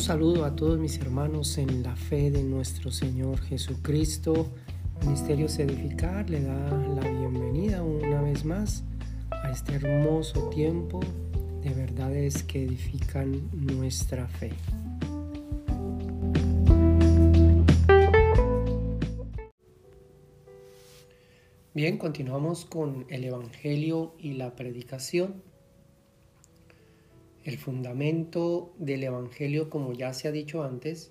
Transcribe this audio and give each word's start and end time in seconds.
Un 0.00 0.06
saludo 0.06 0.46
a 0.46 0.56
todos 0.56 0.78
mis 0.78 0.98
hermanos 0.98 1.58
en 1.58 1.82
la 1.82 1.94
fe 1.94 2.30
de 2.30 2.42
nuestro 2.42 2.90
Señor 2.90 3.38
Jesucristo. 3.42 4.46
Ministerios 5.02 5.58
Edificar 5.58 6.30
le 6.30 6.40
da 6.40 6.70
la 6.70 7.02
bienvenida 7.02 7.82
una 7.82 8.22
vez 8.22 8.46
más 8.46 8.82
a 9.30 9.50
este 9.50 9.74
hermoso 9.74 10.48
tiempo 10.48 11.00
de 11.62 11.74
verdades 11.74 12.42
que 12.44 12.64
edifican 12.64 13.50
nuestra 13.52 14.26
fe. 14.26 14.54
Bien, 21.74 21.98
continuamos 21.98 22.64
con 22.64 23.04
el 23.10 23.24
Evangelio 23.24 24.14
y 24.18 24.32
la 24.32 24.56
predicación. 24.56 25.49
El 27.50 27.58
fundamento 27.58 28.72
del 28.78 29.02
Evangelio, 29.02 29.70
como 29.70 29.92
ya 29.92 30.12
se 30.12 30.28
ha 30.28 30.30
dicho 30.30 30.62
antes, 30.62 31.10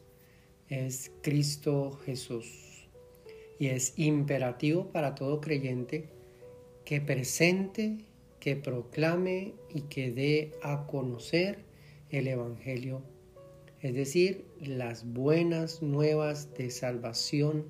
es 0.69 1.11
Cristo 1.21 1.99
Jesús. 2.05 2.87
Y 3.59 3.67
es 3.67 3.91
imperativo 3.97 4.89
para 4.89 5.15
todo 5.15 5.41
creyente 5.41 6.07
que 6.85 7.01
presente, 7.01 8.05
que 8.39 8.55
proclame 8.55 9.53
y 9.69 9.81
que 9.81 10.11
dé 10.11 10.53
a 10.63 10.87
conocer 10.87 11.65
el 12.09 12.29
Evangelio, 12.29 13.01
es 13.81 13.93
decir, 13.93 14.45
las 14.61 15.11
buenas 15.11 15.81
nuevas 15.81 16.53
de 16.53 16.71
salvación 16.71 17.65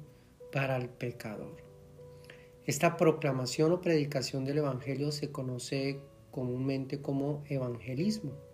para 0.51 0.77
el 0.77 0.89
pecador. 0.89 1.57
Esta 2.67 2.97
proclamación 2.97 3.71
o 3.71 3.81
predicación 3.81 4.45
del 4.45 4.59
Evangelio 4.59 5.11
se 5.11 5.31
conoce 5.31 6.01
comúnmente 6.29 7.01
como 7.01 7.43
evangelismo 7.49 8.48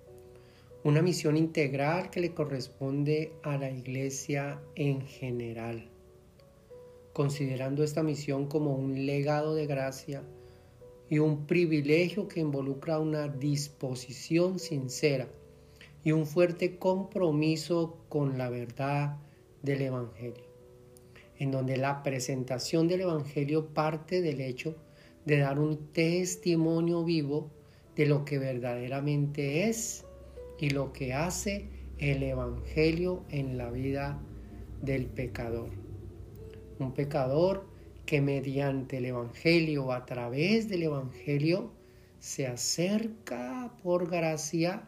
una 0.86 1.02
misión 1.02 1.36
integral 1.36 2.12
que 2.12 2.20
le 2.20 2.36
corresponde 2.36 3.34
a 3.42 3.58
la 3.58 3.72
iglesia 3.72 4.62
en 4.76 5.02
general, 5.02 5.90
considerando 7.12 7.84
esta 7.84 8.04
misión 8.04 8.46
como 8.46 8.76
un 8.76 9.08
legado 9.08 9.56
de 9.56 9.66
gracia 9.66 10.22
y 11.10 11.18
un 11.18 11.48
privilegio 11.48 12.28
que 12.28 12.40
involucra 12.40 13.00
una 13.00 13.28
disposición 13.28 14.60
sincera 14.60 15.28
y 16.04 16.12
un 16.12 16.28
fuerte 16.28 16.78
compromiso 16.78 17.98
con 18.08 18.38
la 18.38 18.52
verdad 18.52 19.18
del 19.64 19.82
Evangelio, 19.82 20.46
en 21.40 21.50
donde 21.50 21.78
la 21.78 22.04
presentación 22.04 22.88
del 22.88 23.02
Evangelio 23.02 23.74
parte 23.74 24.22
del 24.22 24.40
hecho 24.40 24.76
de 25.26 25.40
dar 25.40 25.58
un 25.58 25.92
testimonio 25.94 27.04
vivo 27.04 27.50
de 27.96 28.06
lo 28.06 28.24
que 28.24 28.38
verdaderamente 28.38 29.68
es 29.68 30.05
y 30.60 30.70
lo 30.70 30.94
que 30.94 31.14
hace 31.14 31.70
el 31.98 32.24
Evangelio 32.24 33.24
en 33.30 33.58
la 33.58 33.70
vida 33.70 34.20
del 34.82 35.06
pecador. 35.06 35.70
Un 36.80 36.94
pecador 36.94 37.66
que 38.06 38.22
mediante 38.22 38.98
el 38.98 39.06
Evangelio, 39.06 39.92
a 39.92 40.06
través 40.06 40.70
del 40.70 40.84
Evangelio, 40.84 41.72
se 42.20 42.48
acerca 42.48 43.74
por 43.84 44.10
gracia 44.10 44.88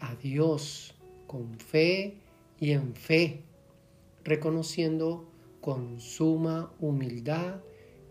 a 0.00 0.14
Dios 0.16 0.94
con 1.26 1.58
fe 1.58 2.18
y 2.58 2.72
en 2.72 2.94
fe, 2.94 3.42
reconociendo 4.24 5.30
con 5.60 6.00
suma 6.00 6.72
humildad 6.80 7.60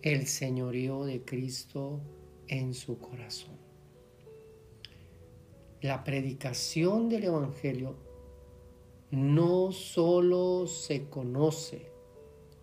el 0.01 0.27
señorío 0.27 1.05
de 1.05 1.23
Cristo 1.23 2.01
en 2.47 2.73
su 2.73 2.99
corazón 2.99 3.64
la 5.85 6.03
predicación 6.03 7.09
del 7.09 7.25
Evangelio 7.25 7.95
no 9.11 9.71
solo 9.71 10.65
se 10.65 11.09
conoce 11.09 11.91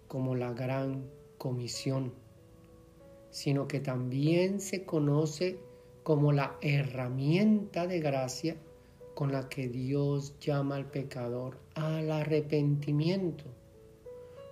como 0.09 0.35
la 0.35 0.53
gran 0.53 1.09
comisión, 1.39 2.13
sino 3.31 3.69
que 3.69 3.79
también 3.79 4.61
se 4.61 4.85
conoce 4.85 5.61
como 6.03 6.33
la 6.33 6.59
herramienta 6.63 7.87
de 7.87 8.01
gracia 8.01 8.57
con 9.15 9.31
la 9.31 9.49
que 9.49 9.69
Dios 9.69 10.37
llama 10.41 10.75
al 10.75 10.91
pecador 10.91 11.59
al 11.75 12.11
arrepentimiento, 12.11 13.45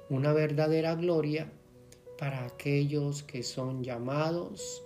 una 0.08 0.32
verdadera 0.32 0.94
gloria 0.94 1.52
para 2.18 2.44
aquellos 2.44 3.24
que 3.24 3.42
son 3.42 3.82
llamados 3.82 4.84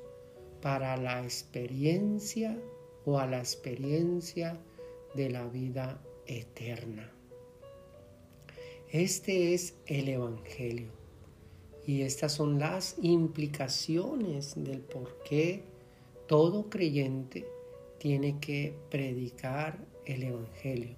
para 0.62 0.96
la 0.96 1.22
experiencia 1.22 2.58
o 3.04 3.18
a 3.18 3.26
la 3.26 3.38
experiencia 3.38 4.58
de 5.14 5.30
la 5.30 5.46
vida 5.46 6.00
eterna. 6.26 7.10
Este 8.90 9.54
es 9.54 9.74
el 9.86 10.08
Evangelio 10.08 10.90
y 11.86 12.02
estas 12.02 12.32
son 12.32 12.58
las 12.58 12.96
implicaciones 13.02 14.54
del 14.56 14.80
por 14.80 15.22
qué 15.24 15.64
todo 16.26 16.70
creyente 16.70 17.46
tiene 17.98 18.38
que 18.40 18.74
predicar 18.90 19.78
el 20.06 20.22
Evangelio. 20.22 20.96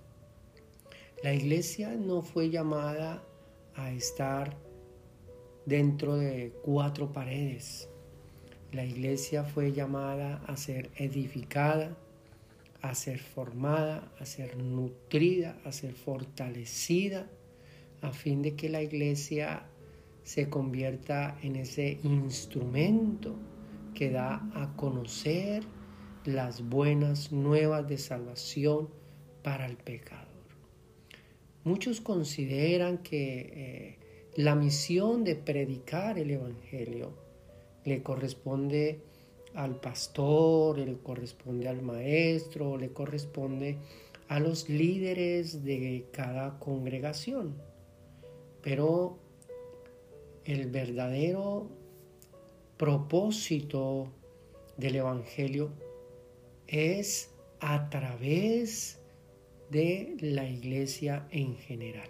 La 1.23 1.35
iglesia 1.35 1.97
no 1.97 2.23
fue 2.23 2.51
llamada 2.51 3.23
a 3.75 3.91
estar 3.91 4.57
dentro 5.65 6.17
de 6.17 6.53
cuatro 6.63 7.13
paredes. 7.13 7.89
La 8.73 8.85
iglesia 8.85 9.45
fue 9.45 9.73
llamada 9.73 10.43
a 10.47 10.57
ser 10.57 10.91
edificada, 10.97 11.97
a 12.83 12.95
ser 12.95 13.19
formada, 13.19 14.13
a 14.19 14.27
ser 14.27 14.57
nutrida, 14.57 15.57
a 15.65 15.73
ser 15.73 15.93
fortalecida, 15.93 17.27
a 18.03 18.13
fin 18.13 18.43
de 18.43 18.55
que 18.55 18.69
la 18.69 18.83
iglesia 18.83 19.65
se 20.25 20.49
convierta 20.49 21.39
en 21.43 21.57
ese 21.57 21.99
instrumento 22.03 23.37
que 23.95 24.11
da 24.11 24.49
a 24.55 24.75
conocer 24.77 25.63
las 26.25 26.69
buenas 26.69 27.33
nuevas 27.33 27.89
de 27.89 27.99
salvación 27.99 28.89
para 29.43 29.67
el 29.67 29.77
pecador. 29.77 30.27
Muchos 31.65 32.01
consideran 32.01 32.99
que 32.99 33.53
eh, 33.55 33.99
la 34.37 34.55
misión 34.55 35.25
de 35.25 35.37
predicar 35.37 36.19
el 36.19 36.31
Evangelio 36.31 37.26
le 37.87 38.03
corresponde 38.03 39.01
al 39.55 39.81
pastor, 39.81 40.79
le 40.79 40.99
corresponde 40.99 41.69
al 41.69 41.81
maestro, 41.81 42.77
le 42.77 42.93
corresponde 42.93 43.79
a 44.29 44.41
los 44.41 44.69
líderes 44.69 45.65
de 45.65 46.05
cada 46.13 46.59
congregación. 46.59 47.55
Pero 48.61 49.19
el 50.45 50.69
verdadero 50.71 51.69
propósito 52.77 54.09
del 54.77 54.97
Evangelio 54.97 55.71
es 56.67 57.31
a 57.61 57.89
través 57.89 58.99
de 59.71 60.17
la 60.21 60.49
iglesia 60.49 61.29
en 61.31 61.57
general. 61.57 62.09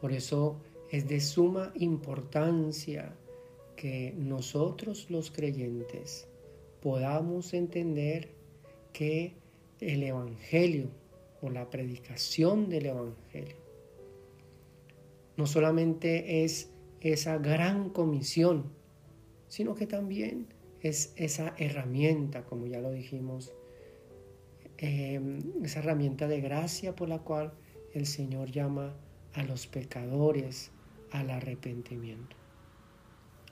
Por 0.00 0.12
eso 0.12 0.60
es 0.90 1.08
de 1.08 1.20
suma 1.20 1.72
importancia 1.74 3.16
que 3.76 4.14
nosotros 4.16 5.10
los 5.10 5.30
creyentes 5.30 6.28
podamos 6.80 7.54
entender 7.54 8.30
que 8.92 9.34
el 9.80 10.02
Evangelio 10.02 10.88
o 11.42 11.50
la 11.50 11.68
predicación 11.70 12.68
del 12.68 12.86
Evangelio 12.86 13.66
no 15.36 15.46
solamente 15.46 16.44
es 16.44 16.70
esa 17.00 17.38
gran 17.38 17.90
comisión, 17.90 18.64
sino 19.48 19.74
que 19.74 19.86
también 19.86 20.46
es 20.80 21.12
esa 21.16 21.54
herramienta, 21.58 22.44
como 22.44 22.66
ya 22.66 22.80
lo 22.80 22.90
dijimos, 22.90 23.52
em, 24.78 25.40
esa 25.62 25.80
herramienta 25.80 26.26
de 26.26 26.40
gracia 26.40 26.94
por 26.94 27.08
la 27.08 27.18
cual 27.18 27.52
el 27.92 28.06
Señor 28.06 28.50
llama 28.50 28.94
a 29.34 29.42
los 29.42 29.66
pecadores 29.66 30.70
al 31.10 31.30
arrepentimiento. 31.30 32.35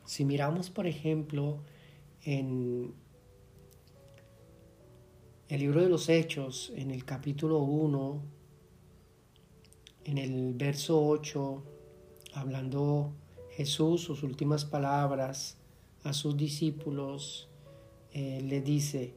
Si 0.04 0.24
miramos, 0.24 0.68
por 0.68 0.86
ejemplo, 0.86 1.60
en 2.24 2.94
el 5.48 5.60
libro 5.60 5.82
de 5.82 5.88
los 5.88 6.08
Hechos, 6.10 6.72
en 6.76 6.90
el 6.90 7.04
capítulo 7.04 7.60
1, 7.60 8.22
en 10.04 10.18
el 10.18 10.52
verso 10.54 11.02
8, 11.06 11.62
hablando 12.34 13.14
Jesús 13.52 14.02
sus 14.02 14.22
últimas 14.22 14.66
palabras 14.66 15.56
a 16.02 16.12
sus 16.12 16.36
discípulos, 16.36 17.48
eh, 18.12 18.42
le 18.42 18.60
dice, 18.60 19.14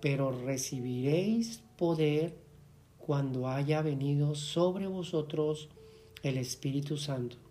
pero 0.00 0.30
recibiréis 0.30 1.62
poder 1.76 2.34
cuando 2.96 3.48
haya 3.48 3.82
venido 3.82 4.34
sobre 4.34 4.86
vosotros 4.86 5.68
el 6.22 6.38
Espíritu 6.38 6.96
Santo 6.96 7.49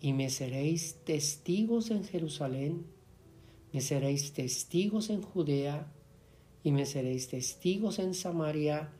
y 0.00 0.12
me 0.12 0.30
seréis 0.30 0.96
testigos 1.04 1.90
en 1.90 2.04
Jerusalén, 2.04 2.86
me 3.72 3.80
seréis 3.80 4.32
testigos 4.32 5.10
en 5.10 5.22
Judea, 5.22 5.92
y 6.62 6.72
me 6.72 6.86
seréis 6.86 7.28
testigos 7.28 7.98
en 7.98 8.14
Samaria 8.14 8.90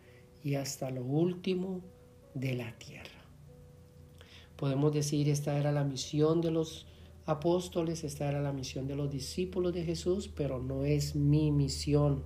y 0.43 0.55
hasta 0.55 0.91
lo 0.91 1.05
último 1.05 1.83
de 2.35 2.55
la 2.55 2.79
tierra. 2.79 3.11
Podemos 4.57 4.93
decir, 4.93 5.29
esta 5.29 5.59
era 5.59 5.73
la 5.73 5.85
misión 5.85 6.41
de 6.41 6.51
los 6.51 6.87
apóstoles, 7.27 8.05
esta 8.05 8.29
era 8.29 8.41
la 8.41 8.53
misión 8.53 8.87
de 8.87 8.97
los 8.97 9.11
discípulos 9.11 9.73
de 9.73 9.85
Jesús, 9.85 10.29
pero 10.29 10.61
no 10.61 10.85
es 10.85 11.15
mi 11.15 11.51
misión. 11.51 12.25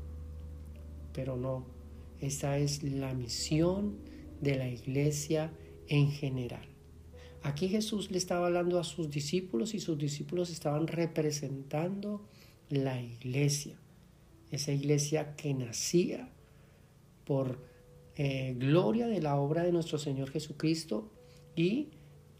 Pero 1.13 1.37
no, 1.37 1.67
esta 2.21 2.59
es 2.59 2.83
la 2.83 3.15
misión 3.15 3.99
de 4.41 4.57
la 4.57 4.69
iglesia 4.69 5.53
en 5.89 6.11
general. 6.11 6.74
Aquí 7.45 7.69
Jesús 7.69 8.11
le 8.11 8.17
estaba 8.17 8.47
hablando 8.47 8.81
a 8.81 8.85
sus 8.85 9.11
discípulos 9.11 9.75
y 9.75 9.79
sus 9.79 9.99
discípulos 9.99 10.49
estaban 10.49 10.87
representando 10.87 12.27
la 12.71 13.03
iglesia, 13.03 13.77
esa 14.51 14.73
iglesia 14.73 15.37
que 15.37 15.53
nacía 15.53 16.31
por 17.27 17.61
eh, 18.17 18.55
gloria 18.57 19.09
de 19.09 19.21
la 19.21 19.37
obra 19.37 19.63
de 19.63 19.73
nuestro 19.73 19.99
Señor 19.99 20.31
Jesucristo 20.31 21.13
y 21.55 21.91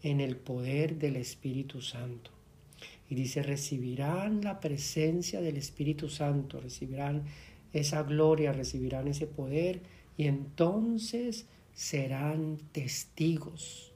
en 0.01 0.21
el 0.21 0.37
poder 0.37 0.97
del 0.97 1.17
Espíritu 1.17 1.81
Santo. 1.81 2.31
Y 3.07 3.13
dice, 3.13 3.43
recibirán 3.43 4.41
la 4.41 4.59
presencia 4.59 5.39
del 5.39 5.57
Espíritu 5.57 6.09
Santo, 6.09 6.59
recibirán 6.59 7.25
esa 7.73 8.01
gloria, 8.01 8.53
recibirán 8.53 9.07
ese 9.07 9.27
poder 9.27 9.83
y 10.17 10.25
entonces 10.25 11.45
serán 11.75 12.57
testigos 12.71 13.91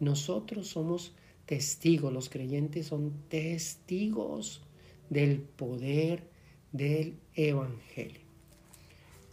nosotros 0.00 0.68
somos 0.68 1.14
testigos, 1.46 2.12
los 2.12 2.28
creyentes 2.28 2.86
son 2.86 3.12
testigos 3.28 4.62
del 5.10 5.40
poder 5.40 6.28
del 6.72 7.18
Evangelio. 7.34 8.28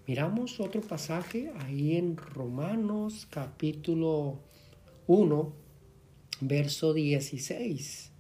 Miramos 0.07 0.59
otro 0.59 0.81
pasaje 0.81 1.51
ahí 1.59 1.97
en 1.97 2.15
Romanos 2.15 3.27
capítulo 3.29 4.39
1, 5.07 5.53
verso 6.41 6.93
16. 6.93 8.11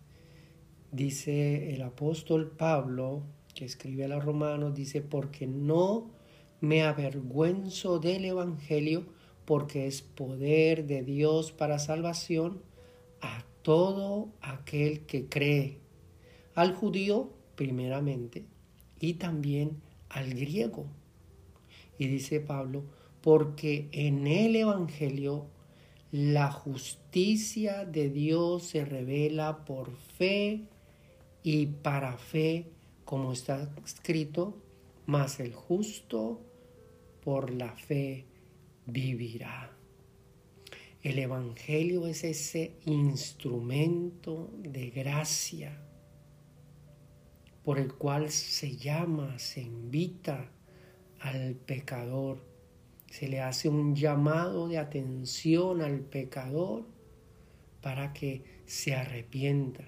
Dice 0.91 1.73
el 1.73 1.81
apóstol 1.81 2.51
Pablo, 2.51 3.23
que 3.53 3.65
escribe 3.65 4.05
a 4.05 4.07
los 4.07 4.23
romanos, 4.23 4.73
dice, 4.73 5.01
porque 5.01 5.47
no 5.47 6.09
me 6.59 6.83
avergüenzo 6.83 7.99
del 7.99 8.25
Evangelio, 8.25 9.05
porque 9.45 9.87
es 9.87 10.01
poder 10.01 10.85
de 10.85 11.03
Dios 11.03 11.51
para 11.51 11.79
salvación 11.79 12.61
a 13.21 13.45
todo 13.61 14.29
aquel 14.41 15.05
que 15.05 15.27
cree, 15.27 15.79
al 16.55 16.73
judío 16.73 17.31
primeramente 17.55 18.45
y 18.99 19.15
también 19.15 19.81
al 20.09 20.33
griego. 20.33 20.87
Y 21.97 22.07
dice 22.07 22.39
Pablo, 22.39 22.83
porque 23.21 23.89
en 23.91 24.27
el 24.27 24.55
Evangelio 24.55 25.47
la 26.11 26.51
justicia 26.51 27.85
de 27.85 28.09
Dios 28.09 28.63
se 28.63 28.85
revela 28.85 29.65
por 29.65 29.91
fe 29.95 30.61
y 31.43 31.65
para 31.67 32.17
fe, 32.17 32.67
como 33.03 33.33
está 33.33 33.69
escrito, 33.85 34.55
mas 35.05 35.39
el 35.39 35.53
justo 35.53 36.39
por 37.23 37.51
la 37.51 37.75
fe 37.75 38.25
vivirá. 38.85 39.71
El 41.01 41.19
Evangelio 41.19 42.07
es 42.07 42.23
ese 42.23 42.77
instrumento 42.85 44.49
de 44.57 44.89
gracia 44.89 45.85
por 47.63 47.79
el 47.79 47.93
cual 47.93 48.29
se 48.29 48.77
llama, 48.77 49.39
se 49.39 49.61
invita 49.61 50.51
al 51.19 51.55
pecador, 51.55 52.43
se 53.09 53.27
le 53.27 53.41
hace 53.41 53.69
un 53.69 53.95
llamado 53.95 54.67
de 54.67 54.77
atención 54.77 55.81
al 55.81 56.01
pecador 56.01 56.85
para 57.81 58.13
que 58.13 58.43
se 58.65 58.95
arrepienta, 58.95 59.83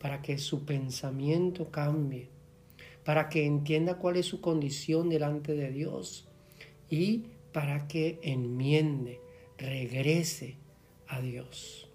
para 0.00 0.22
que 0.22 0.38
su 0.38 0.64
pensamiento 0.64 1.70
cambie, 1.70 2.30
para 3.04 3.28
que 3.28 3.44
entienda 3.44 3.98
cuál 3.98 4.16
es 4.16 4.26
su 4.26 4.40
condición 4.40 5.08
delante 5.08 5.54
de 5.54 5.70
Dios 5.70 6.28
y 6.90 7.26
para 7.54 7.86
que 7.86 8.18
enmiende, 8.22 9.20
regrese 9.56 10.56
a 11.06 11.20
Dios. 11.20 11.88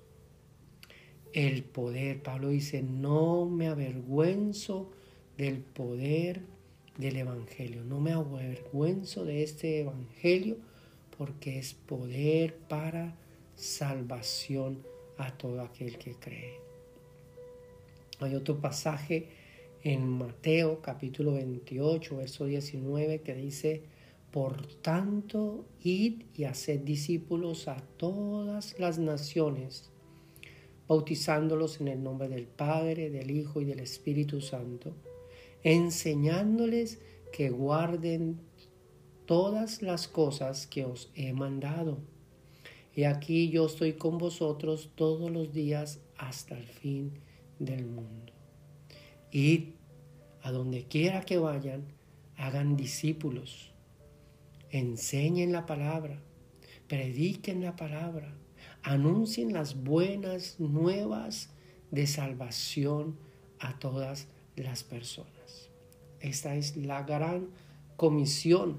El 1.33 1.63
poder, 1.63 2.23
Pablo 2.23 2.47
dice, 2.47 2.81
no 2.81 3.45
me 3.45 3.67
avergüenzo 3.67 4.89
del 5.37 5.57
poder 5.57 6.43
del 6.97 7.17
Evangelio, 7.17 7.83
no 7.83 7.99
me 7.99 8.13
avergüenzo 8.13 9.25
de 9.25 9.43
este 9.43 9.81
Evangelio 9.81 10.55
porque 11.17 11.59
es 11.59 11.73
poder 11.73 12.55
para 12.55 13.17
salvación 13.55 14.81
a 15.17 15.37
todo 15.37 15.61
aquel 15.61 15.97
que 15.97 16.13
cree. 16.13 16.53
Hay 18.21 18.33
otro 18.33 18.61
pasaje 18.61 19.27
en 19.83 20.07
Mateo 20.07 20.81
capítulo 20.81 21.33
28, 21.33 22.15
verso 22.15 22.45
19 22.45 23.19
que 23.19 23.35
dice, 23.35 23.98
por 24.31 24.65
tanto, 24.81 25.65
id 25.81 26.23
y 26.35 26.43
haced 26.43 26.81
discípulos 26.81 27.67
a 27.67 27.81
todas 27.97 28.77
las 28.79 28.99
naciones, 28.99 29.89
bautizándolos 30.87 31.81
en 31.81 31.87
el 31.87 32.03
nombre 32.03 32.27
del 32.27 32.45
Padre, 32.45 33.09
del 33.09 33.31
Hijo 33.31 33.61
y 33.61 33.65
del 33.65 33.79
Espíritu 33.79 34.39
Santo, 34.41 34.93
enseñándoles 35.63 36.99
que 37.31 37.49
guarden 37.49 38.39
todas 39.25 39.81
las 39.81 40.07
cosas 40.07 40.67
que 40.67 40.85
os 40.85 41.11
he 41.15 41.33
mandado. 41.33 41.97
Y 42.95 43.05
aquí 43.05 43.49
yo 43.49 43.65
estoy 43.65 43.93
con 43.93 44.17
vosotros 44.17 44.91
todos 44.95 45.31
los 45.31 45.53
días 45.53 46.01
hasta 46.17 46.57
el 46.57 46.67
fin 46.67 47.13
del 47.57 47.85
mundo. 47.85 48.33
Id 49.31 49.69
a 50.41 50.51
donde 50.51 50.85
quiera 50.85 51.21
que 51.21 51.37
vayan, 51.37 51.85
hagan 52.37 52.75
discípulos 52.75 53.69
enseñen 54.71 55.51
la 55.51 55.65
palabra, 55.65 56.21
prediquen 56.87 57.61
la 57.61 57.75
palabra, 57.75 58.35
anuncien 58.83 59.53
las 59.53 59.83
buenas 59.83 60.59
nuevas 60.59 61.49
de 61.91 62.07
salvación 62.07 63.17
a 63.59 63.79
todas 63.79 64.27
las 64.55 64.83
personas. 64.83 65.69
Esta 66.19 66.55
es 66.55 66.75
la 66.75 67.03
gran 67.03 67.49
comisión 67.95 68.77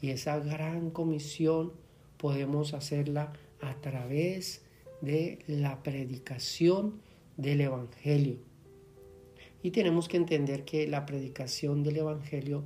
y 0.00 0.10
esa 0.10 0.38
gran 0.38 0.90
comisión 0.90 1.72
podemos 2.18 2.74
hacerla 2.74 3.32
a 3.60 3.80
través 3.80 4.62
de 5.00 5.38
la 5.46 5.82
predicación 5.82 7.00
del 7.36 7.62
Evangelio. 7.62 8.38
Y 9.62 9.70
tenemos 9.70 10.08
que 10.08 10.18
entender 10.18 10.64
que 10.64 10.86
la 10.86 11.06
predicación 11.06 11.82
del 11.82 11.96
Evangelio 11.98 12.64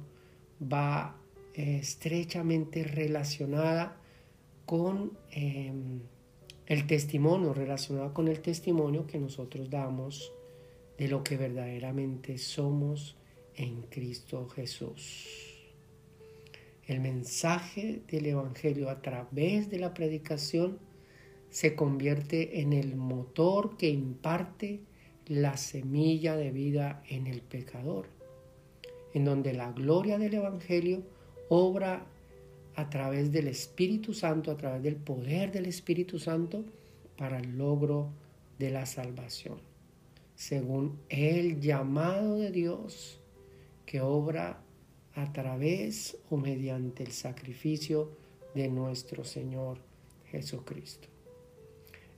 va 0.61 1.17
estrechamente 1.59 2.85
relacionada 2.85 3.97
con 4.65 5.19
em, 5.33 6.01
el 6.67 6.87
testimonio, 6.87 7.53
relacionada 7.53 8.15
con 8.15 8.29
el 8.29 8.41
testimonio 8.41 9.09
que 9.09 9.19
nosotros 9.19 9.69
damos 9.69 10.33
de 10.99 11.09
lo 11.09 11.25
que 11.25 11.37
verdaderamente 11.37 12.39
somos 12.39 13.17
en 13.57 13.83
Cristo 13.83 14.49
Jesús. 14.49 15.27
El 16.87 17.01
mensaje 17.01 18.03
del 18.07 18.27
Evangelio 18.27 18.89
a 18.89 19.03
través 19.03 19.69
de 19.69 19.79
la 19.79 19.95
predicación 19.95 20.79
se 21.51 21.75
convierte 21.75 22.61
en 22.61 22.73
el 22.73 22.95
motor 22.95 23.77
que 23.77 23.89
imparte 23.89 24.81
la 25.27 25.57
semilla 25.57 26.37
de 26.37 26.53
vida 26.53 27.03
en 27.09 27.27
el 27.27 27.43
pecador, 27.43 28.07
en 29.13 29.25
donde 29.25 29.53
la 29.55 29.73
gloria 29.73 30.19
del 30.19 30.35
Evangelio 30.35 31.03
obra 31.49 32.07
a 32.75 32.91
través 32.91 33.33
del 33.33 33.49
Espíritu 33.49 34.15
Santo, 34.15 34.51
a 34.51 34.57
través 34.57 34.83
del 34.83 34.97
poder 34.97 35.51
del 35.51 35.67
Espíritu 35.67 36.19
Santo 36.19 36.65
para 37.17 37.39
el 37.39 37.59
logro 37.59 38.11
de 38.59 38.71
la 38.71 38.87
salvación, 38.87 39.59
según 40.35 41.01
el 41.09 41.61
llamado 41.61 42.37
de 42.37 42.51
Dios 42.51 43.21
que 43.85 44.01
obra 44.01 44.63
a 45.15 45.33
través 45.33 46.19
o 46.31 46.37
mediante 46.37 47.03
el 47.03 47.11
sacrificio 47.11 48.13
de 48.55 48.69
nuestro 48.69 49.25
Señor 49.25 49.79
Jesucristo. 50.27 51.09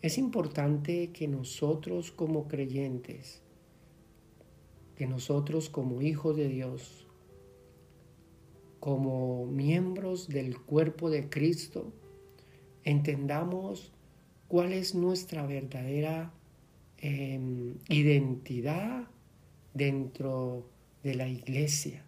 Es 0.03 0.19
importante 0.19 1.11
que 1.13 1.29
nosotros 1.29 2.11
como 2.11 2.49
creyentes, 2.49 3.43
que 4.97 5.07
nosotros 5.07 5.71
como 5.71 6.03
hijos 6.03 6.37
de 6.37 6.49
Dios, 6.49 7.07
como 8.81 9.47
miembros 9.47 10.29
del 10.29 10.59
cuerpo 10.59 11.11
de 11.11 11.29
Cristo, 11.29 11.93
entendamos 12.83 13.93
cuál 14.49 14.73
es 14.73 14.95
nuestra 14.95 15.47
verdadera 15.47 16.33
em, 16.99 17.77
identidad 17.89 19.09
dentro 19.75 20.67
de 21.03 21.15
la 21.15 21.29
iglesia. 21.29 22.05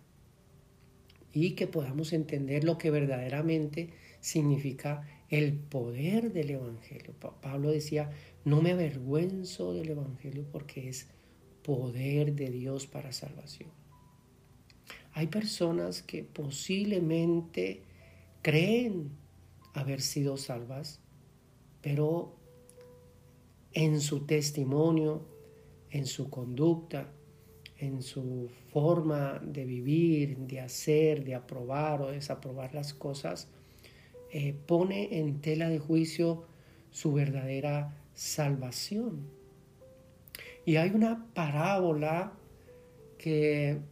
y 1.34 1.52
que 1.52 1.66
podamos 1.66 2.12
entender 2.12 2.62
lo 2.62 2.76
que 2.76 2.90
verdaderamente 2.90 3.88
significa 4.20 5.08
el 5.30 5.54
poder 5.54 6.30
del 6.30 6.50
Evangelio. 6.50 7.14
Pablo 7.40 7.70
decía, 7.70 8.10
no 8.44 8.60
me 8.60 8.72
avergüenzo 8.72 9.72
del 9.72 9.88
Evangelio 9.88 10.44
porque 10.52 10.90
es 10.90 11.08
poder 11.62 12.34
de 12.34 12.50
Dios 12.50 12.86
para 12.86 13.12
salvación. 13.12 13.70
Hay 15.22 15.28
personas 15.28 16.02
que 16.02 16.24
posiblemente 16.24 17.84
creen 18.42 19.12
haber 19.72 20.00
sido 20.00 20.36
salvas, 20.36 21.00
pero 21.80 22.34
en 23.72 24.00
su 24.00 24.26
testimonio, 24.26 25.24
en 25.90 26.06
su 26.06 26.28
conducta, 26.28 27.12
en 27.76 28.02
su 28.02 28.50
forma 28.72 29.38
de 29.38 29.64
vivir, 29.64 30.38
de 30.38 30.58
hacer, 30.58 31.22
de 31.22 31.36
aprobar 31.36 32.02
o 32.02 32.10
desaprobar 32.10 32.74
las 32.74 32.92
cosas, 32.92 33.46
eh, 34.32 34.56
pone 34.66 35.20
en 35.20 35.40
tela 35.40 35.68
de 35.68 35.78
juicio 35.78 36.46
su 36.90 37.12
verdadera 37.12 37.96
salvación. 38.12 39.28
Y 40.66 40.74
hay 40.74 40.90
una 40.90 41.28
parábola 41.32 42.32
que 43.18 43.91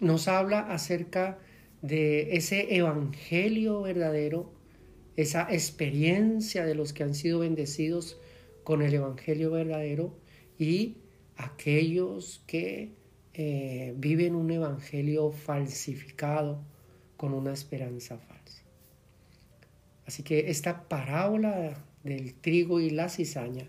nos 0.00 0.28
habla 0.28 0.60
acerca 0.60 1.38
de 1.82 2.36
ese 2.36 2.74
evangelio 2.74 3.82
verdadero, 3.82 4.52
esa 5.16 5.46
experiencia 5.50 6.64
de 6.64 6.74
los 6.74 6.92
que 6.92 7.02
han 7.02 7.14
sido 7.14 7.40
bendecidos 7.40 8.18
con 8.64 8.82
el 8.82 8.94
evangelio 8.94 9.50
verdadero 9.50 10.16
y 10.58 10.98
aquellos 11.36 12.42
que 12.46 12.94
eh, 13.34 13.94
viven 13.96 14.34
un 14.34 14.50
evangelio 14.50 15.30
falsificado 15.32 16.62
con 17.16 17.34
una 17.34 17.52
esperanza 17.52 18.18
falsa. 18.18 18.62
Así 20.06 20.22
que 20.22 20.50
esta 20.50 20.88
parábola 20.88 21.84
del 22.02 22.34
trigo 22.34 22.80
y 22.80 22.90
la 22.90 23.08
cizaña 23.08 23.68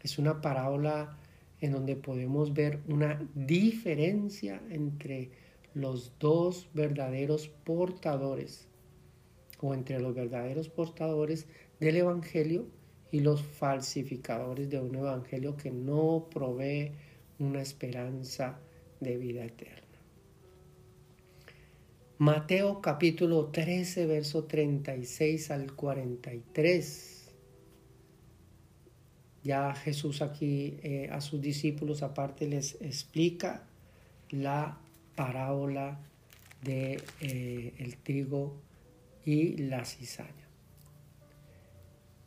es 0.00 0.18
una 0.18 0.40
parábola 0.40 1.18
en 1.62 1.72
donde 1.72 1.96
podemos 1.96 2.52
ver 2.52 2.80
una 2.88 3.26
diferencia 3.34 4.60
entre 4.68 5.30
los 5.74 6.12
dos 6.18 6.68
verdaderos 6.74 7.48
portadores 7.48 8.68
o 9.60 9.72
entre 9.72 10.00
los 10.00 10.14
verdaderos 10.14 10.68
portadores 10.68 11.46
del 11.78 11.96
Evangelio 11.96 12.66
y 13.12 13.20
los 13.20 13.42
falsificadores 13.42 14.68
de 14.70 14.80
un 14.80 14.96
Evangelio 14.96 15.56
que 15.56 15.70
no 15.70 16.26
provee 16.30 16.92
una 17.38 17.62
esperanza 17.62 18.58
de 19.00 19.16
vida 19.16 19.44
eterna. 19.44 19.78
Mateo 22.18 22.80
capítulo 22.80 23.46
13, 23.46 24.06
verso 24.06 24.44
36 24.44 25.50
al 25.52 25.74
43. 25.74 27.21
Ya 29.44 29.74
Jesús 29.74 30.22
aquí 30.22 30.78
eh, 30.82 31.08
a 31.10 31.20
sus 31.20 31.40
discípulos 31.40 32.02
aparte 32.02 32.46
les 32.46 32.80
explica 32.80 33.64
la 34.30 34.78
parábola 35.16 35.98
de 36.62 37.02
eh, 37.20 37.74
el 37.78 37.96
trigo 37.96 38.54
y 39.24 39.56
la 39.56 39.84
cizaña. 39.84 40.48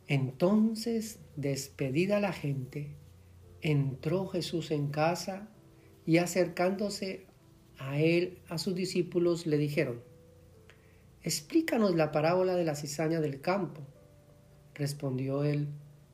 Entonces, 0.08 1.18
despedida 1.36 2.20
la 2.20 2.32
gente, 2.32 2.90
entró 3.62 4.26
Jesús 4.28 4.70
en 4.70 4.88
casa 4.88 5.48
y 6.04 6.18
acercándose 6.18 7.26
a 7.78 7.98
él, 7.98 8.38
a 8.48 8.58
sus 8.58 8.74
discípulos, 8.74 9.46
le 9.46 9.58
dijeron, 9.58 10.00
explícanos 11.22 11.94
la 11.94 12.12
parábola 12.12 12.54
de 12.54 12.64
la 12.64 12.76
cizaña 12.76 13.20
del 13.20 13.40
campo. 13.40 13.80
Respondió 14.74 15.42
él 15.42 15.68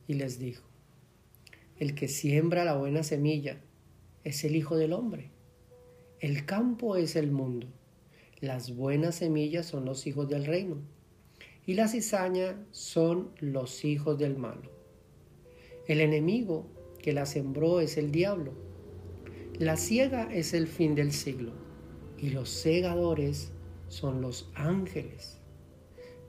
y 0.06 0.14
les 0.14 0.38
dijo, 0.38 0.71
el 1.78 1.94
que 1.94 2.08
siembra 2.08 2.64
la 2.64 2.76
buena 2.76 3.02
semilla 3.02 3.60
es 4.24 4.44
el 4.44 4.56
Hijo 4.56 4.76
del 4.76 4.92
Hombre. 4.92 5.30
El 6.20 6.46
campo 6.46 6.96
es 6.96 7.16
el 7.16 7.32
mundo. 7.32 7.66
Las 8.40 8.76
buenas 8.76 9.16
semillas 9.16 9.66
son 9.66 9.84
los 9.84 10.06
hijos 10.06 10.28
del 10.28 10.44
reino. 10.44 10.76
Y 11.66 11.74
la 11.74 11.88
cizaña 11.88 12.64
son 12.70 13.30
los 13.40 13.84
hijos 13.84 14.18
del 14.18 14.36
malo. 14.36 14.70
El 15.88 16.00
enemigo 16.00 16.66
que 17.00 17.12
la 17.12 17.26
sembró 17.26 17.80
es 17.80 17.96
el 17.96 18.12
diablo. 18.12 18.52
La 19.58 19.76
ciega 19.76 20.32
es 20.32 20.54
el 20.54 20.68
fin 20.68 20.94
del 20.94 21.12
siglo. 21.12 21.52
Y 22.18 22.30
los 22.30 22.50
segadores 22.50 23.50
son 23.88 24.20
los 24.20 24.50
ángeles. 24.54 25.38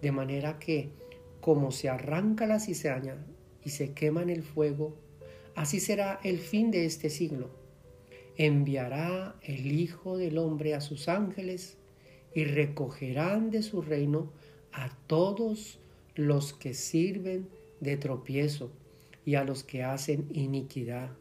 De 0.02 0.12
manera 0.12 0.58
que, 0.58 0.90
como 1.40 1.72
se 1.72 1.90
arranca 1.90 2.48
la 2.48 2.60
cizaña 2.60 3.24
y 3.64 3.70
se 3.70 3.94
quema 3.94 4.22
en 4.24 4.30
el 4.30 4.44
fuego, 4.44 4.98
así 5.56 5.80
será 5.80 6.20
el 6.24 6.40
fin 6.40 6.72
de 6.72 6.86
este 6.86 7.10
siglo 7.10 7.64
enviará 8.38 9.36
el 9.44 9.72
Hijo 9.72 10.18
del 10.18 10.38
Hombre 10.38 10.74
a 10.74 10.82
sus 10.82 11.08
ángeles 11.08 11.78
y 12.34 12.46
recogerán 12.46 13.52
de 13.52 13.62
su 13.62 13.82
reino 13.82 14.32
a 14.72 14.96
todos 15.08 15.80
los 16.16 16.54
que 16.54 16.74
sirven 16.74 17.48
de 17.80 17.98
tropiezo 17.98 18.72
y 19.26 19.36
a 19.36 19.44
los 19.44 19.64
que 19.64 19.84
hacen 19.84 20.28
iniquidad, 20.34 21.12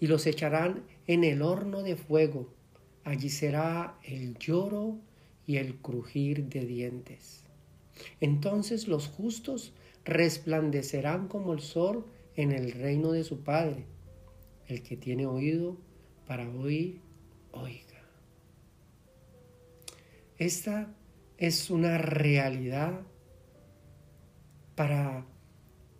y 0.00 0.08
los 0.08 0.26
echarán 0.26 0.84
en 1.06 1.24
el 1.24 1.40
horno 1.40 1.82
de 1.82 1.96
fuego. 1.96 2.52
Allí 3.04 3.30
será 3.30 3.98
el 4.02 4.36
lloro 4.38 4.98
y 5.46 5.56
el 5.56 5.76
crujir 5.76 6.48
de 6.48 6.66
dientes. 6.66 7.44
Entonces 8.20 8.88
los 8.88 9.08
justos 9.08 9.72
resplandecerán 10.04 11.28
como 11.28 11.52
el 11.52 11.60
sol 11.60 12.06
en 12.36 12.52
el 12.52 12.72
reino 12.72 13.12
de 13.12 13.24
su 13.24 13.42
Padre. 13.42 13.86
El 14.66 14.82
que 14.82 14.96
tiene 14.96 15.26
oído, 15.26 15.76
para 16.26 16.48
hoy, 16.48 17.00
oiga. 17.52 18.02
Esta 20.38 20.94
es 21.38 21.70
una 21.70 21.98
realidad 21.98 23.02
para 24.74 25.26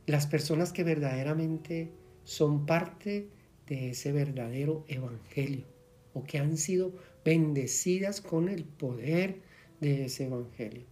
las 0.06 0.26
personas 0.26 0.72
que 0.72 0.84
verdaderamente 0.84 1.92
son 2.24 2.66
parte 2.66 3.28
de 3.66 3.90
ese 3.90 4.12
verdadero 4.12 4.84
evangelio 4.88 5.66
o 6.12 6.24
que 6.24 6.38
han 6.38 6.56
sido 6.56 6.94
bendecidas 7.24 8.20
con 8.20 8.48
el 8.48 8.64
poder 8.64 9.42
de 9.80 10.06
ese 10.06 10.24
evangelio. 10.24 10.84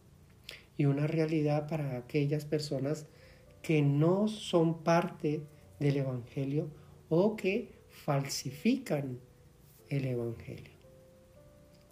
Y 0.76 0.86
una 0.86 1.06
realidad 1.06 1.68
para 1.68 1.96
aquellas 1.96 2.44
personas 2.44 3.06
que 3.62 3.82
no 3.82 4.28
son 4.28 4.82
parte 4.82 5.42
del 5.78 5.96
evangelio 5.96 6.68
o 7.08 7.36
que 7.36 7.70
falsifican 7.92 9.18
el 9.88 10.06
Evangelio. 10.06 10.72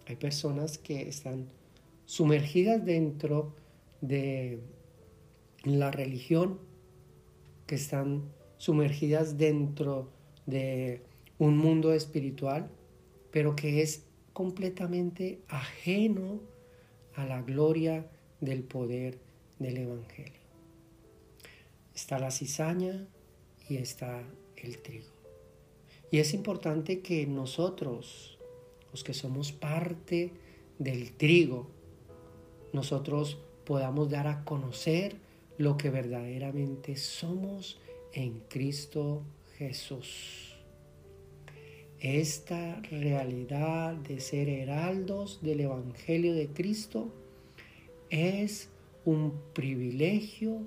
Hay 0.07 0.15
personas 0.15 0.77
que 0.77 1.07
están 1.07 1.47
sumergidas 2.05 2.83
dentro 2.83 3.55
de 4.01 4.59
la 5.63 5.91
religión, 5.91 6.59
que 7.67 7.75
están 7.75 8.23
sumergidas 8.57 9.37
dentro 9.37 10.09
de 10.47 11.03
un 11.37 11.57
mundo 11.57 11.93
espiritual, 11.93 12.69
pero 13.31 13.55
que 13.55 13.81
es 13.81 14.03
completamente 14.33 15.41
ajeno 15.47 16.41
a 17.15 17.25
la 17.25 17.41
gloria 17.41 18.09
del 18.39 18.63
poder 18.63 19.19
del 19.59 19.77
Evangelio. 19.77 20.40
Está 22.01 22.17
la 22.17 22.31
cizaña 22.31 23.05
y 23.69 23.77
está 23.77 24.23
el 24.57 24.79
trigo. 24.79 25.11
Y 26.09 26.17
es 26.17 26.33
importante 26.33 27.01
que 27.01 27.27
nosotros, 27.27 28.39
los 28.91 29.03
que 29.03 29.13
somos 29.13 29.51
parte 29.51 30.33
del 30.79 31.11
trigo, 31.11 31.67
nosotros 32.73 33.37
podamos 33.65 34.09
dar 34.09 34.25
a 34.25 34.43
conocer 34.43 35.17
lo 35.59 35.77
que 35.77 35.91
verdaderamente 35.91 36.95
somos 36.95 37.79
en 38.13 38.39
Cristo 38.49 39.21
Jesús. 39.59 40.55
Esta 41.99 42.81
realidad 42.89 43.93
de 43.93 44.21
ser 44.21 44.49
heraldos 44.49 45.39
del 45.43 45.59
Evangelio 45.59 46.33
de 46.33 46.47
Cristo 46.47 47.13
es 48.09 48.69
un 49.05 49.39
privilegio 49.53 50.63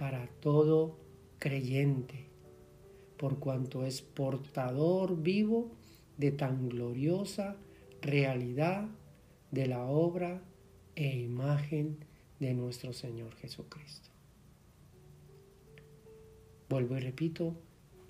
para 0.00 0.26
todo 0.40 0.96
creyente 1.38 2.24
por 3.18 3.38
cuanto 3.38 3.84
es 3.84 4.00
portador 4.00 5.22
vivo 5.22 5.72
de 6.16 6.32
tan 6.32 6.70
gloriosa 6.70 7.58
realidad 8.00 8.88
de 9.50 9.66
la 9.66 9.84
obra 9.84 10.40
e 10.96 11.18
imagen 11.18 11.98
de 12.38 12.54
nuestro 12.54 12.94
Señor 12.94 13.34
Jesucristo. 13.34 14.08
Vuelvo 16.70 16.96
y 16.96 17.00
repito, 17.00 17.54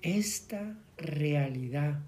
esta 0.01 0.81
realidad 0.95 1.99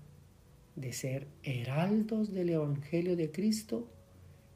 de 0.77 0.93
ser 0.93 1.27
heraldos 1.43 2.31
del 2.31 2.51
Evangelio 2.51 3.17
de 3.17 3.31
Cristo 3.31 3.85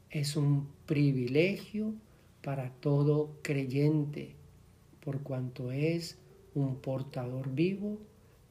es 0.08 0.36
un 0.36 0.68
privilegio 0.86 1.92
para 2.40 2.70
todo 2.70 3.36
creyente, 3.42 4.38
por 5.08 5.22
cuanto 5.22 5.72
es 5.72 6.18
un 6.54 6.82
portador 6.82 7.54
vivo 7.54 7.96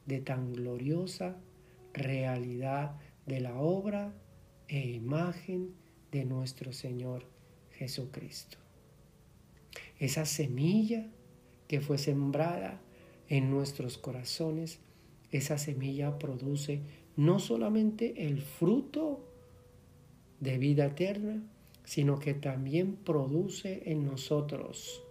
de 0.06 0.18
tan 0.18 0.52
gloriosa 0.52 1.36
realidad 1.92 2.96
de 3.26 3.38
la 3.38 3.54
obra 3.60 4.12
e 4.66 4.88
imagen 4.88 5.76
de 6.10 6.24
nuestro 6.24 6.72
Señor 6.72 7.26
Jesucristo. 7.70 8.58
Esa 10.00 10.26
semilla 10.26 11.06
que 11.68 11.80
fue 11.80 11.96
sembrada 11.96 12.80
en 13.28 13.52
nuestros 13.52 13.96
corazones, 13.96 14.80
esa 15.30 15.58
semilla 15.58 16.18
produce 16.18 16.80
no 17.14 17.38
solamente 17.38 18.26
el 18.26 18.42
fruto 18.42 19.24
de 20.40 20.58
vida 20.58 20.86
eterna, 20.86 21.40
sino 21.84 22.18
que 22.18 22.34
también 22.34 22.96
produce 22.96 23.84
en 23.92 24.04
nosotros 24.04 25.04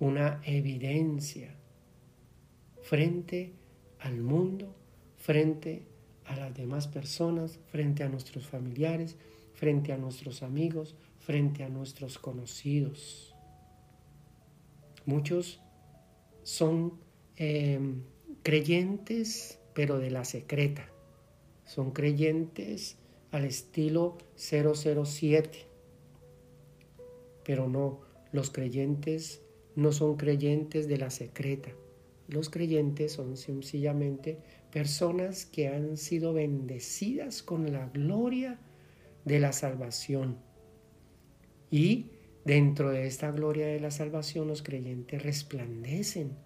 una 0.00 0.40
evidencia 0.44 1.54
frente 2.82 3.52
al 4.00 4.20
mundo, 4.20 4.74
frente 5.18 5.86
a 6.24 6.34
las 6.34 6.54
demás 6.54 6.88
personas, 6.88 7.60
frente 7.70 8.02
a 8.02 8.08
nuestros 8.08 8.46
familiares, 8.46 9.16
frente 9.52 9.92
a 9.92 9.98
nuestros 9.98 10.42
amigos, 10.42 10.96
frente 11.18 11.62
a 11.62 11.68
nuestros 11.68 12.18
conocidos. 12.18 13.34
Muchos 15.04 15.60
son 16.42 16.98
em, 17.36 18.02
creyentes, 18.42 19.58
pero 19.74 19.98
de 19.98 20.10
la 20.10 20.24
secreta. 20.24 20.88
Son 21.66 21.90
creyentes 21.90 22.96
al 23.32 23.44
estilo 23.44 24.16
007. 24.36 25.66
Pero 27.44 27.68
no, 27.68 28.00
los 28.32 28.50
creyentes 28.50 29.42
no 29.76 29.92
son 29.92 30.16
creyentes 30.16 30.88
de 30.88 30.98
la 30.98 31.10
secreta. 31.10 31.70
Los 32.28 32.48
creyentes 32.48 33.12
son 33.12 33.36
sencillamente 33.36 34.38
personas 34.70 35.46
que 35.46 35.68
han 35.68 35.96
sido 35.96 36.32
bendecidas 36.32 37.42
con 37.42 37.72
la 37.72 37.88
gloria 37.88 38.58
de 39.24 39.40
la 39.40 39.52
salvación. 39.52 40.38
Y 41.70 42.10
dentro 42.44 42.90
de 42.90 43.06
esta 43.06 43.30
gloria 43.30 43.66
de 43.66 43.80
la 43.80 43.90
salvación 43.90 44.48
los 44.48 44.62
creyentes 44.62 45.22
resplandecen 45.22 46.36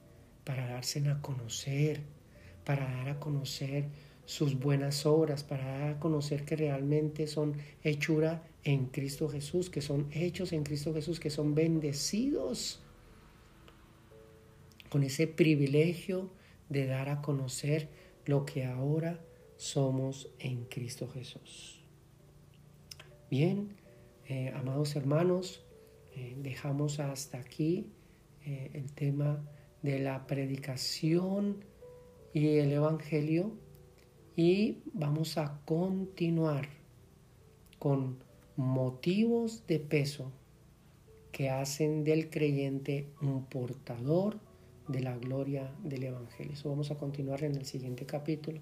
para 0.45 0.67
darse 0.67 1.07
a 1.09 1.21
conocer, 1.21 2.03
para 2.65 2.85
dar 2.85 3.09
a 3.11 3.21
conocer 3.21 3.89
sus 4.27 4.59
buenas 4.59 5.05
obras, 5.05 5.45
para 5.45 5.65
dar 5.65 5.91
a 5.91 6.01
conocer 6.01 6.45
que 6.45 6.57
realmente 6.57 7.27
son 7.27 7.57
hechura 7.83 8.43
en 8.65 8.87
Cristo 8.87 9.29
Jesús, 9.29 9.69
que 9.69 9.83
son 9.83 10.09
hechos 10.13 10.53
en 10.53 10.65
Cristo 10.65 10.95
Jesús, 10.95 11.21
que 11.21 11.31
son 11.31 11.55
bendecidos 11.55 12.84
con 14.95 15.03
ese 15.03 15.27
privilegio 15.27 16.31
de 16.69 16.87
dar 16.87 17.09
a 17.09 17.21
conocer 17.21 17.89
lo 18.27 18.47
que 18.47 18.65
ahora 18.65 19.19
somos 19.57 20.31
en 20.39 20.67
Cristo 20.67 21.09
Jesús. 21.09 21.83
Bien, 23.29 23.75
eh, 24.29 24.53
amados 24.55 24.95
hermanos, 24.95 25.65
eh, 26.15 26.37
dejamos 26.39 27.01
hasta 27.01 27.39
aquí 27.39 27.89
eh, 28.45 28.71
el 28.75 28.93
tema 28.93 29.45
de 29.83 29.99
la 29.99 30.29
predicación 30.29 31.65
y 32.33 32.59
el 32.59 32.71
Evangelio 32.71 33.51
y 34.37 34.79
vamos 34.93 35.39
a 35.39 35.61
continuar 35.65 36.69
con 37.81 38.19
motivos 38.55 39.67
de 39.67 39.81
peso 39.81 40.31
que 41.33 41.51
hacen 41.51 42.05
del 42.05 42.31
creyente 42.31 43.09
un 43.21 43.45
portador 43.47 44.39
de 44.89 45.01
la 45.01 45.17
gloria 45.17 45.73
del 45.83 46.05
Evangelio. 46.05 46.53
Eso 46.53 46.69
vamos 46.69 46.91
a 46.91 46.99
continuar 46.99 47.43
en 47.45 47.55
el 47.55 47.65
siguiente 47.65 48.07
capítulo, 48.07 48.61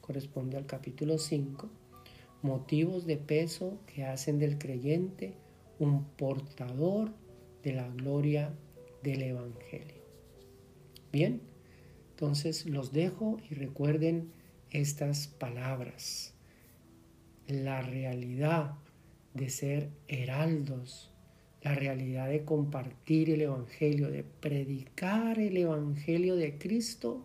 corresponde 0.00 0.56
al 0.56 0.66
capítulo 0.66 1.18
5, 1.18 1.68
motivos 2.42 3.06
de 3.06 3.16
peso 3.16 3.78
que 3.86 4.04
hacen 4.04 4.38
del 4.38 4.58
creyente 4.58 5.34
un 5.78 6.04
portador 6.04 7.12
de 7.62 7.72
la 7.72 7.88
gloria 7.88 8.54
del 9.02 9.22
Evangelio. 9.22 10.02
Bien, 11.12 11.40
entonces 12.10 12.66
los 12.66 12.92
dejo 12.92 13.38
y 13.50 13.54
recuerden 13.54 14.32
estas 14.70 15.28
palabras. 15.28 16.34
La 17.46 17.82
realidad 17.82 18.74
de 19.34 19.50
ser 19.50 19.90
heraldos 20.08 21.11
la 21.62 21.74
realidad 21.74 22.28
de 22.28 22.44
compartir 22.44 23.30
el 23.30 23.42
Evangelio, 23.42 24.10
de 24.10 24.24
predicar 24.24 25.38
el 25.38 25.56
Evangelio 25.56 26.34
de 26.36 26.58
Cristo, 26.58 27.22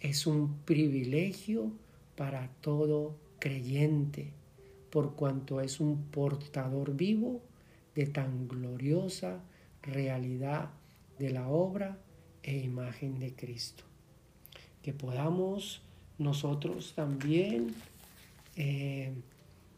es 0.00 0.26
un 0.26 0.58
privilegio 0.64 1.72
para 2.16 2.48
todo 2.60 3.16
creyente, 3.38 4.32
por 4.90 5.14
cuanto 5.14 5.60
es 5.60 5.80
un 5.80 6.02
portador 6.10 6.94
vivo 6.94 7.40
de 7.94 8.06
tan 8.06 8.48
gloriosa 8.48 9.40
realidad 9.82 10.70
de 11.18 11.30
la 11.30 11.48
obra 11.48 11.98
e 12.42 12.58
imagen 12.58 13.18
de 13.18 13.34
Cristo. 13.34 13.84
Que 14.82 14.92
podamos 14.92 15.80
nosotros 16.18 16.92
también 16.94 17.74
eh, 18.56 19.12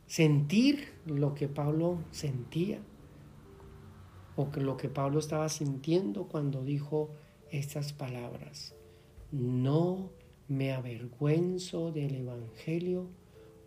sentir 0.07 0.89
lo 1.07 1.35
que 1.35 1.47
Pablo 1.47 1.99
sentía 2.11 2.81
o 4.37 4.51
que 4.51 4.61
lo 4.61 4.77
que 4.77 4.89
Pablo 4.89 5.19
estaba 5.19 5.49
sintiendo 5.49 6.29
cuando 6.29 6.65
dijo 6.65 7.11
estas 7.51 7.93
palabras. 7.93 8.75
No 9.31 10.11
me 10.49 10.73
avergüenzo 10.73 11.93
del 11.93 12.15
Evangelio 12.17 13.09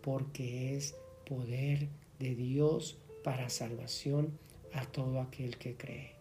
porque 0.02 0.76
es 0.76 0.96
poder 1.26 1.88
de 2.18 2.34
Dios 2.34 2.98
para 3.24 3.48
salvación 3.48 4.38
a 4.72 4.84
todo 4.84 5.20
aquel 5.20 5.58
que 5.58 5.76
cree. 5.76 6.12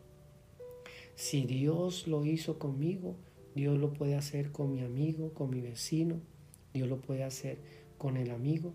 Si 1.16 1.46
Dios 1.46 2.08
lo 2.08 2.26
hizo 2.26 2.60
conmigo, 2.60 3.16
Dios 3.56 3.78
lo 3.78 3.94
puede 3.94 4.16
hacer 4.16 4.52
con 4.52 4.74
mi 4.74 4.82
amigo, 4.82 5.34
con 5.34 5.50
mi 5.50 5.62
vecino, 5.62 6.20
Dios 6.74 6.88
lo 6.88 6.98
puede 6.98 7.24
hacer 7.24 7.58
con 7.98 8.18
el 8.18 8.30
amigo. 8.30 8.74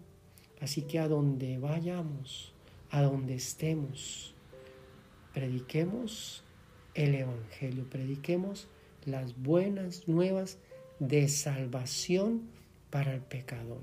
Así 0.61 0.83
que 0.83 0.99
a 0.99 1.09
donde 1.09 1.59
vayamos, 1.59 2.53
a 2.91 3.03
donde 3.03 3.35
estemos, 3.35 4.32
prediquemos 5.33 6.43
el 6.95 7.15
Evangelio, 7.15 7.85
prediquemos 7.89 8.69
las 9.05 9.41
buenas 9.43 10.07
nuevas 10.09 10.59
de 10.99 11.29
salvación 11.29 12.43
para 12.91 13.15
el 13.15 13.21
pecador. 13.21 13.83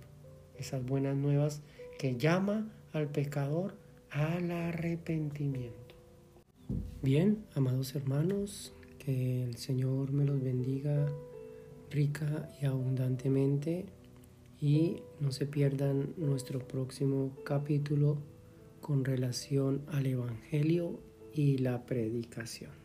Esas 0.57 0.85
buenas 0.85 1.15
nuevas 1.15 1.62
que 1.97 2.15
llama 2.17 2.69
al 2.93 3.07
pecador 3.07 3.75
al 4.12 4.51
arrepentimiento. 4.51 5.95
Bien, 7.01 7.45
amados 7.55 7.95
hermanos, 7.95 8.73
que 8.99 9.43
el 9.43 9.57
Señor 9.57 10.12
me 10.12 10.25
los 10.25 10.41
bendiga 10.41 11.07
rica 11.89 12.49
y 12.62 12.65
abundantemente 12.65 13.85
y 14.62 14.97
no 15.19 15.31
se 15.31 15.45
pierdan 15.45 16.13
nuestro 16.17 16.59
próximo 16.59 17.31
capítulo 17.43 18.17
con 18.81 19.05
relación 19.05 19.81
al 19.91 20.05
Evangelio 20.05 20.99
y 21.33 21.57
la 21.57 21.85
predicación. 21.85 22.78